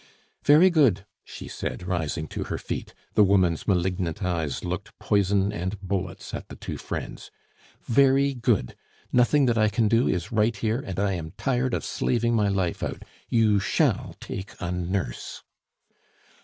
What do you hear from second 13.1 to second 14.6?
You shall take